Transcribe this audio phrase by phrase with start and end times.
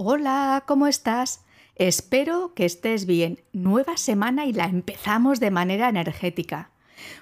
[0.00, 1.44] Hola, ¿cómo estás?
[1.74, 3.42] Espero que estés bien.
[3.52, 6.70] Nueva semana y la empezamos de manera energética.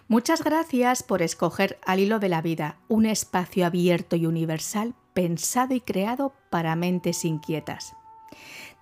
[0.09, 5.73] Muchas gracias por escoger al hilo de la vida, un espacio abierto y universal pensado
[5.73, 7.95] y creado para mentes inquietas.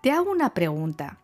[0.02, 1.20] Te hago una pregunta.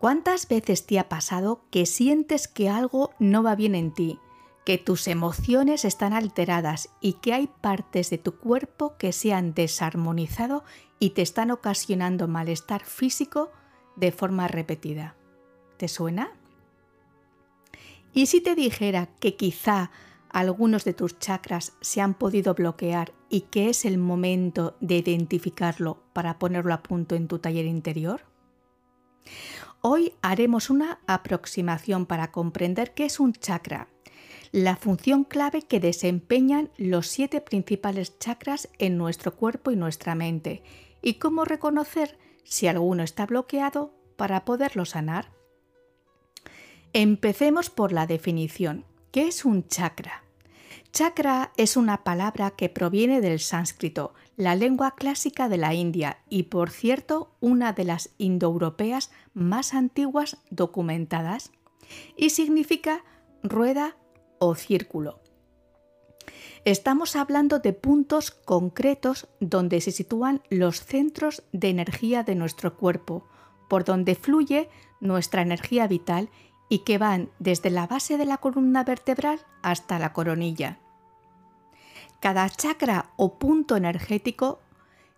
[0.00, 4.18] ¿Cuántas veces te ha pasado que sientes que algo no va bien en ti?
[4.64, 9.54] Que tus emociones están alteradas y que hay partes de tu cuerpo que se han
[9.54, 10.64] desarmonizado
[10.98, 13.50] y te están ocasionando malestar físico
[13.96, 15.16] de forma repetida.
[15.76, 16.30] ¿Te suena?
[18.12, 19.90] ¿Y si te dijera que quizá
[20.28, 26.02] algunos de tus chakras se han podido bloquear y que es el momento de identificarlo
[26.12, 28.22] para ponerlo a punto en tu taller interior?
[29.80, 33.88] Hoy haremos una aproximación para comprender qué es un chakra
[34.52, 40.62] la función clave que desempeñan los siete principales chakras en nuestro cuerpo y nuestra mente,
[41.02, 45.30] y cómo reconocer si alguno está bloqueado para poderlo sanar.
[46.92, 48.84] Empecemos por la definición.
[49.12, 50.24] ¿Qué es un chakra?
[50.92, 56.44] Chakra es una palabra que proviene del sánscrito, la lengua clásica de la India y,
[56.44, 61.52] por cierto, una de las indoeuropeas más antiguas documentadas,
[62.16, 63.04] y significa
[63.44, 63.96] rueda
[64.40, 65.20] o círculo.
[66.64, 73.24] Estamos hablando de puntos concretos donde se sitúan los centros de energía de nuestro cuerpo,
[73.68, 74.68] por donde fluye
[75.00, 76.28] nuestra energía vital
[76.68, 80.78] y que van desde la base de la columna vertebral hasta la coronilla.
[82.20, 84.60] Cada chakra o punto energético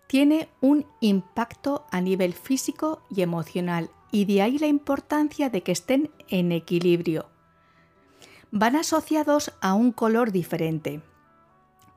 [0.06, 5.73] tiene un impacto a nivel físico y emocional y de ahí la importancia de que
[5.73, 7.31] estén en equilibrio
[8.53, 11.00] van asociados a un color diferente.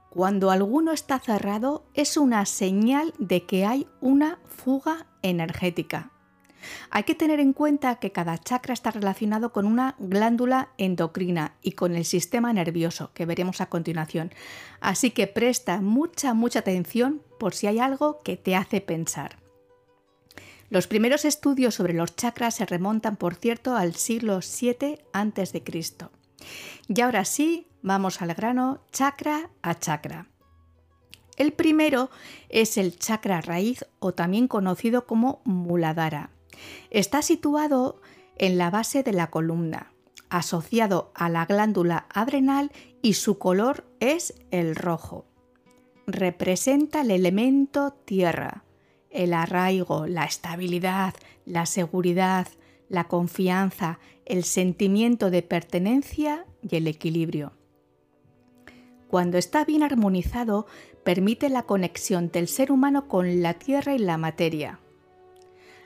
[0.09, 6.11] Cuando alguno está cerrado es una señal de que hay una fuga energética.
[6.89, 11.73] Hay que tener en cuenta que cada chakra está relacionado con una glándula endocrina y
[11.73, 14.31] con el sistema nervioso, que veremos a continuación.
[14.79, 19.37] Así que presta mucha, mucha atención por si hay algo que te hace pensar.
[20.69, 25.63] Los primeros estudios sobre los chakras se remontan, por cierto, al siglo VII a.C.
[26.87, 30.27] Y ahora sí, vamos al grano, chakra a chakra.
[31.37, 32.09] El primero
[32.49, 36.29] es el chakra raíz o también conocido como muladhara.
[36.89, 38.01] Está situado
[38.37, 39.91] en la base de la columna,
[40.29, 45.25] asociado a la glándula adrenal y su color es el rojo.
[46.07, 48.63] Representa el elemento tierra,
[49.09, 51.13] el arraigo, la estabilidad,
[51.45, 52.47] la seguridad,
[52.89, 57.53] la confianza, el sentimiento de pertenencia y el equilibrio.
[59.07, 60.65] Cuando está bien armonizado,
[61.03, 64.79] permite la conexión del ser humano con la tierra y la materia.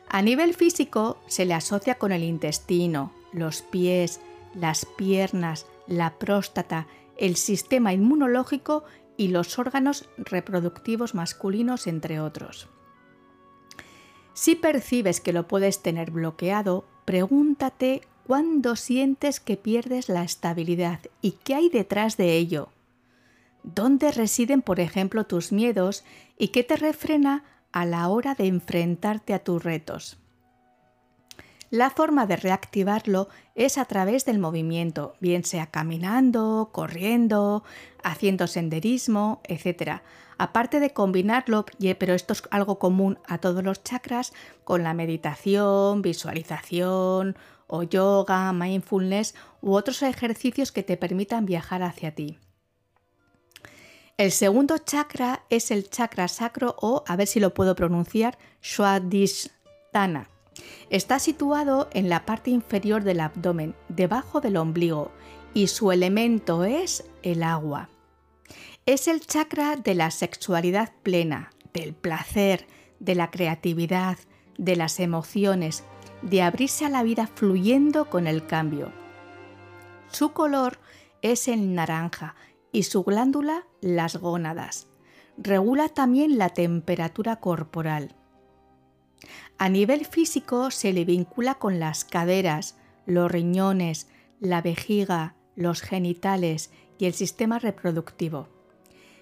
[0.08, 4.22] A nivel físico se le asocia con el intestino, los pies,
[4.56, 6.88] las piernas, la próstata,
[7.18, 8.86] el sistema inmunológico
[9.18, 12.70] y los órganos reproductivos masculinos, entre otros.
[14.34, 21.32] Si percibes que lo puedes tener bloqueado, pregúntate cuándo sientes que pierdes la estabilidad y
[21.44, 22.70] qué hay detrás de ello.
[23.64, 26.04] ¿Dónde residen, por ejemplo, tus miedos
[26.38, 30.20] y qué te refrena a la hora de enfrentarte a tus retos?
[31.72, 37.64] La forma de reactivarlo es a través del movimiento, bien sea caminando, corriendo,
[38.04, 40.04] haciendo senderismo, etc.
[40.40, 41.66] Aparte de combinarlo,
[42.00, 44.32] pero esto es algo común a todos los chakras,
[44.64, 52.16] con la meditación, visualización o yoga, mindfulness u otros ejercicios que te permitan viajar hacia
[52.16, 52.40] ti.
[54.16, 60.30] El segundo chakra es el chakra sacro o, a ver si lo puedo pronunciar, Swadhisthana
[60.90, 65.12] Está situado en la parte inferior del abdomen, debajo del ombligo,
[65.54, 67.90] y su elemento es el agua.
[68.86, 72.66] Es el chakra de la sexualidad plena, del placer,
[73.00, 74.18] de la creatividad,
[74.58, 75.84] de las emociones,
[76.22, 78.92] de abrirse a la vida fluyendo con el cambio.
[80.12, 80.80] Su color
[81.22, 82.36] es el naranja
[82.72, 84.88] y su glándula las gónadas.
[85.38, 88.16] Regula también la temperatura corporal.
[89.58, 94.08] A nivel físico se le vincula con las caderas, los riñones,
[94.40, 98.59] la vejiga, los genitales y el sistema reproductivo.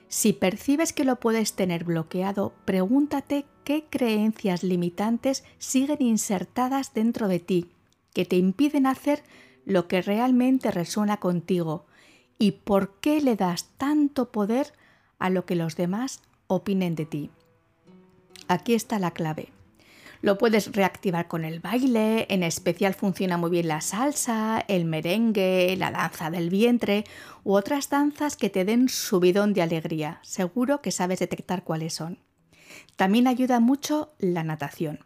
[0.10, 7.40] Si percibes que lo puedes tener bloqueado, pregúntate qué creencias limitantes siguen insertadas dentro de
[7.40, 7.72] ti,
[8.14, 9.24] que te impiden hacer
[9.66, 11.86] lo que realmente resuena contigo
[12.40, 14.74] y por qué le das tanto poder
[15.20, 17.30] a lo que los demás opinen de ti.
[18.48, 19.57] Aquí está la clave.
[20.22, 25.76] Lo puedes reactivar con el baile, en especial funciona muy bien la salsa, el merengue,
[25.78, 27.04] la danza del vientre
[27.44, 30.20] u otras danzas que te den subidón de alegría.
[30.24, 32.20] Seguro que sabes detectar cuáles son.
[32.96, 35.00] También ayuda mucho la natación.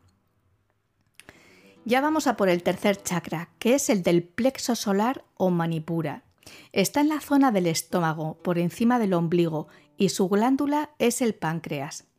[1.84, 6.24] Ya vamos a por el tercer chakra, que es el del plexo solar o manipura.
[6.72, 9.68] Está en la zona del estómago, por encima del ombligo,
[9.98, 12.11] y su glándula es el páncreas.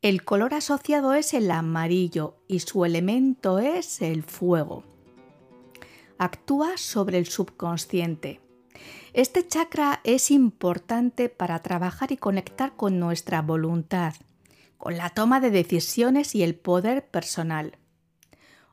[0.00, 4.84] El color asociado es el amarillo y su elemento es el fuego.
[6.18, 8.40] Actúa sobre el subconsciente.
[9.12, 14.14] Este chakra es importante para trabajar y conectar con nuestra voluntad,
[14.76, 17.76] con la toma de decisiones y el poder personal.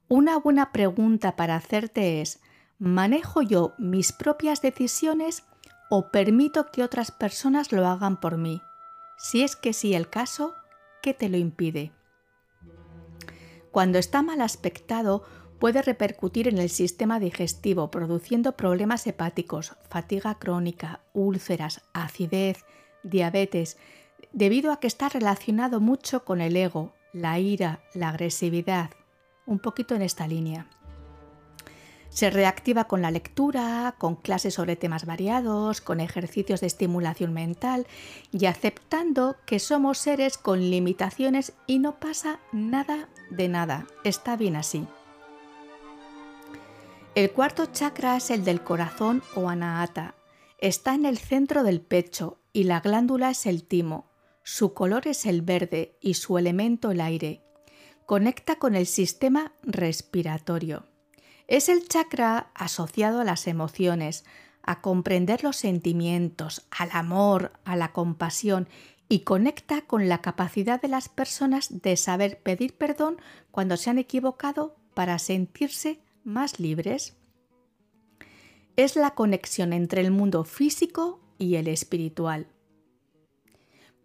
[0.08, 2.40] Una buena pregunta para hacerte es,
[2.78, 5.44] ¿manejo yo mis propias decisiones
[5.90, 8.62] o permito que otras personas lo hagan por mí?
[9.18, 10.54] Si es que sí el caso,
[11.06, 11.92] ¿qué te lo impide?
[13.70, 15.24] Cuando está mal aspectado,
[15.60, 22.66] puede repercutir en el sistema digestivo, produciendo problemas hepáticos, fatiga crónica, úlceras, acidez,
[23.04, 23.78] diabetes,
[24.34, 28.90] debido a que está relacionado mucho con el ego, la ira, la agresividad,
[29.46, 30.68] un poquito en esta línea.
[32.16, 37.88] Se reactiva con la lectura, con clases sobre temas variados, con ejercicios de estimulación mental
[38.32, 43.86] y aceptando que somos seres con limitaciones y no pasa nada de nada.
[44.06, 44.88] Está bien así.
[47.16, 50.16] El cuarto chakra es el del corazón o anahata.
[50.60, 54.10] Está en el centro del pecho y la glándula es el timo.
[54.42, 57.42] Su color es el verde y su elemento el aire.
[58.06, 60.86] Conecta con el sistema respiratorio.
[61.48, 64.26] Es el chakra asociado a las emociones,
[64.64, 68.68] a comprender los sentimientos, al amor, a la compasión
[69.08, 73.18] y conecta con la capacidad de las personas de saber pedir perdón
[73.52, 77.16] cuando se han equivocado para sentirse más libres.
[78.76, 82.48] Es la conexión entre el mundo físico y el espiritual.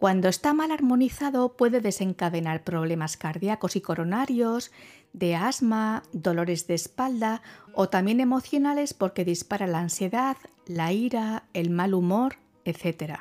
[0.00, 4.72] Cuando está mal armonizado puede desencadenar problemas cardíacos y coronarios,
[5.12, 7.42] de asma, dolores de espalda
[7.74, 13.18] o también emocionales porque dispara la ansiedad, la ira, el mal humor, etc.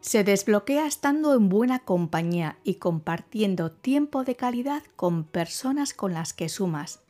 [0.00, 6.32] Se desbloquea estando en buena compañía y compartiendo tiempo de calidad con personas con las
[6.32, 7.00] que sumas,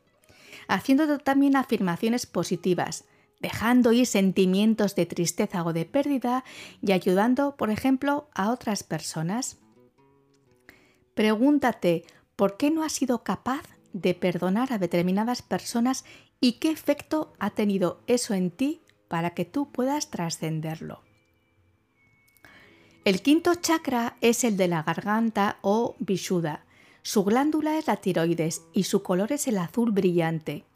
[0.67, 3.05] haciendo también afirmaciones positivas,
[3.41, 6.45] dejando ir sentimientos de tristeza o de pérdida
[6.81, 9.59] y ayudando, por ejemplo, a otras personas.
[11.15, 12.05] Pregúntate,
[12.37, 16.05] ¿por qué no has sido capaz de perdonar a determinadas personas
[16.41, 21.03] y qué efecto ha tenido eso en ti para que tú puedas trascenderlo?
[23.05, 26.67] El quinto chakra es el de la garganta o vishuddha.
[27.03, 30.67] Su glándula es la tiroides y su color es el azul brillante.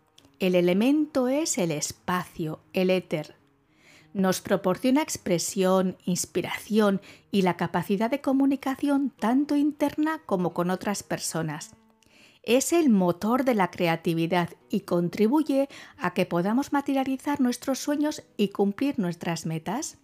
[0.40, 3.36] El elemento es el espacio, el éter.
[4.12, 7.00] Nos proporciona expresión, inspiración
[7.30, 11.74] y la capacidad de comunicación tanto interna como con otras personas.
[12.42, 18.48] Es el motor de la creatividad y contribuye a que podamos materializar nuestros sueños y
[18.48, 19.98] cumplir nuestras metas.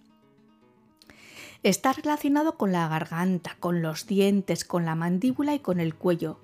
[1.63, 6.39] Está relacionado con la garganta, con los dientes, con la mandíbula y con el cuello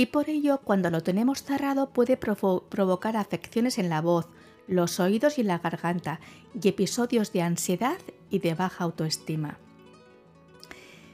[0.00, 4.28] y por ello cuando lo tenemos cerrado puede provocar afecciones en la voz,
[4.66, 6.20] los oídos y la garganta
[6.58, 7.98] y episodios de ansiedad
[8.30, 9.58] y de baja autoestima.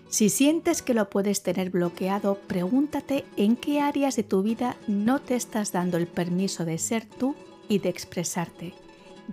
[0.09, 5.21] Si sientes que lo puedes tener bloqueado, pregúntate en qué áreas de tu vida no
[5.21, 7.35] te estás dando el permiso de ser tú
[7.69, 8.73] y de expresarte,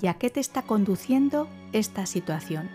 [0.01, 2.72] y a qué te está conduciendo esta situación.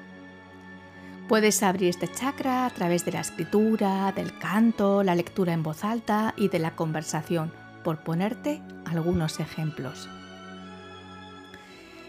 [1.28, 5.84] Puedes abrir este chakra a través de la escritura, del canto, la lectura en voz
[5.84, 7.52] alta y de la conversación,
[7.84, 10.08] por ponerte algunos ejemplos.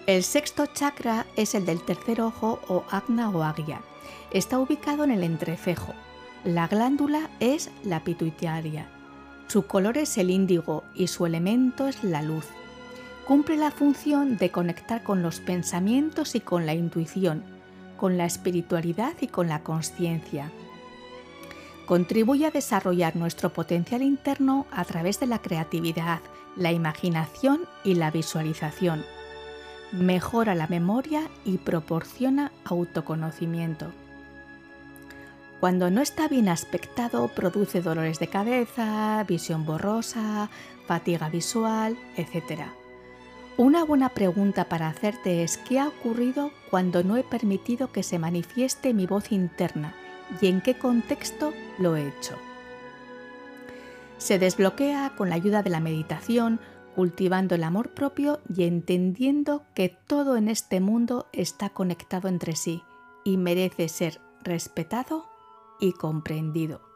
[0.07, 3.81] El sexto chakra es el del tercer ojo o agna o agia.
[4.31, 5.93] Está ubicado en el entrecejo.
[6.45, 8.87] La glándula es la pituitaria.
[9.47, 12.45] Su color es el índigo y su elemento es la luz.
[13.27, 17.58] Cumple la función de conectar con los pensamientos y con la intuición
[17.99, 20.51] con la espiritualidad y con la conciencia.
[21.85, 26.19] Contribuye a desarrollar nuestro potencial interno a través de la creatividad,
[26.55, 29.03] la imaginación y la visualización.
[29.91, 33.91] Mejora la memoria y proporciona autoconocimiento.
[35.59, 40.49] Cuando no está bien aspectado, produce dolores de cabeza, visión borrosa,
[40.87, 42.78] fatiga visual, etc.
[43.59, 48.17] Una buena pregunta para hacerte es ¿qué ha ocurrido cuando no he permitido que se
[48.17, 49.93] manifieste mi voz interna
[50.39, 52.37] y en qué contexto lo he hecho?
[54.17, 56.61] Se desbloquea con la ayuda de la meditación,
[56.95, 62.81] cultivando el amor propio y entendiendo que todo en este mundo está conectado entre sí
[63.25, 65.25] y merece ser respetado
[65.81, 66.88] y comprendido.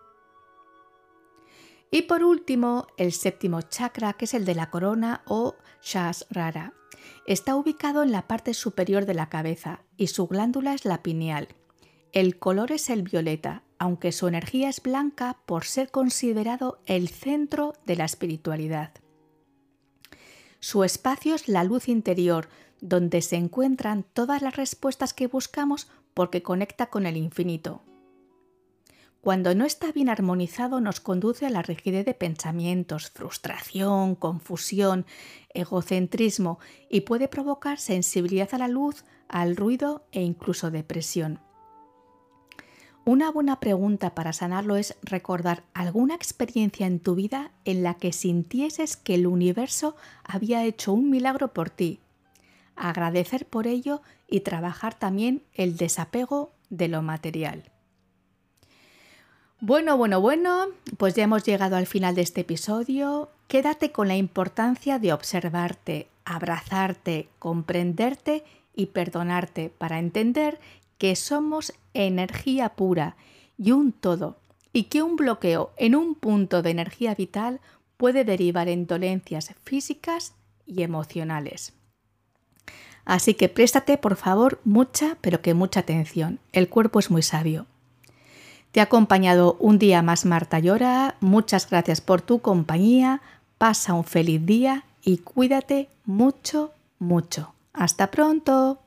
[1.93, 6.73] Y por último, el séptimo chakra, que es el de la corona o Shasrara.
[7.27, 11.49] Está ubicado en la parte superior de la cabeza y su glándula es la pineal.
[12.11, 17.73] El color es el violeta, aunque su energía es blanca por ser considerado el centro
[17.85, 18.93] de la espiritualidad.
[20.59, 22.49] Su espacio es la luz interior,
[22.81, 27.83] donde se encuentran todas las respuestas que buscamos porque conecta con el infinito.
[29.23, 35.05] Cuando no está bien armonizado nos conduce a la rigidez de pensamientos, frustración, confusión,
[35.53, 41.39] egocentrismo y puede provocar sensibilidad a la luz, al ruido e incluso depresión.
[43.05, 48.11] Una buena pregunta para sanarlo es recordar alguna experiencia en tu vida en la que
[48.11, 52.01] sintieses que el universo había hecho un milagro por ti.
[52.75, 57.72] Agradecer por ello y trabajar también el desapego de lo material.
[59.59, 60.67] Bueno, bueno, bueno,
[60.97, 63.29] pues ya hemos llegado al final de este episodio.
[63.47, 68.43] Quédate con la importancia de observarte, abrazarte, comprenderte
[68.75, 70.59] y perdonarte para entender
[70.97, 73.15] que somos energía pura
[73.57, 74.37] y un todo
[74.73, 77.61] y que un bloqueo en un punto de energía vital
[77.97, 80.33] puede derivar en dolencias físicas
[80.65, 81.73] y emocionales.
[83.05, 86.39] Así que préstate por favor mucha, pero que mucha atención.
[86.51, 87.67] El cuerpo es muy sabio.
[88.73, 91.15] Te ha acompañado un día más Marta Llora.
[91.19, 93.21] Muchas gracias por tu compañía.
[93.59, 97.53] Pasa un feliz día y cuídate mucho, mucho.
[97.71, 98.79] Hasta pronto.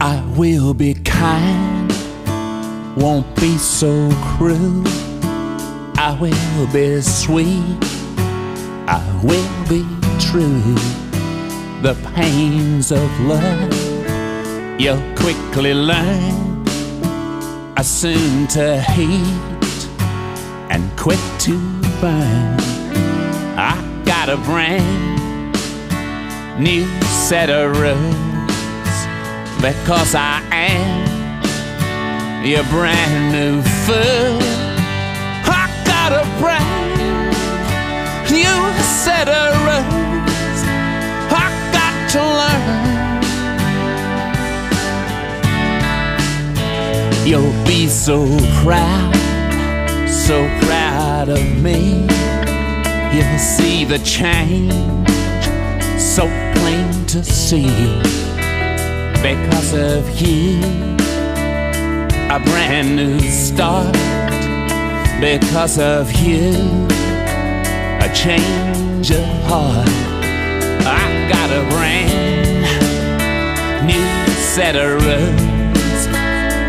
[0.00, 1.92] I will be kind,
[2.96, 4.82] won't be so cruel.
[5.96, 7.93] I will be sweet.
[8.86, 9.86] I will be
[10.20, 10.74] true.
[11.80, 13.72] The pains of love
[14.78, 16.66] you'll quickly learn
[17.76, 19.88] are soon to heat
[20.70, 21.58] and quick to
[22.00, 22.60] burn.
[23.56, 25.52] I got a brand
[26.58, 28.96] new set of rules
[29.62, 31.14] because I am
[32.44, 34.38] your brand new fool.
[35.46, 36.73] I got a brand
[38.34, 40.62] you said a rose
[41.32, 42.64] I got to learn.
[47.26, 48.26] You'll be so
[48.62, 49.14] proud
[50.08, 52.06] So proud of me.
[53.14, 54.72] You'll see the change
[55.98, 57.68] So plain to see.
[59.22, 60.60] Because of you
[62.30, 63.94] A brand new start.
[65.20, 66.93] Because of you
[68.04, 69.88] a change of heart.
[70.84, 72.60] I got a brand
[73.86, 76.06] new set of rules.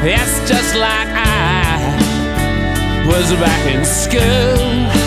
[0.06, 5.05] Yes, just like I was back in school.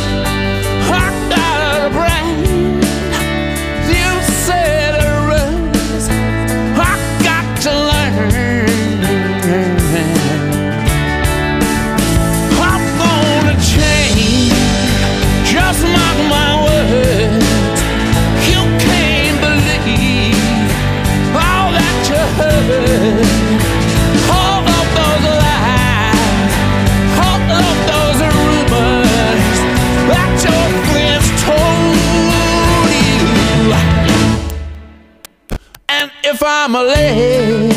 [36.68, 37.70] Family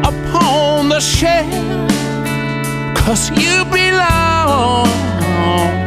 [0.00, 1.50] upon the shelf
[2.96, 4.86] Cause you belong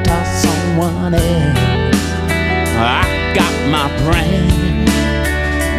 [0.04, 1.98] to someone else.
[2.78, 4.86] I got my brand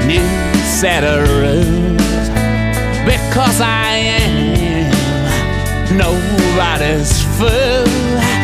[0.09, 0.27] new
[0.65, 2.29] set of rules.
[3.05, 4.91] Because I am
[5.97, 8.36] nobody's fool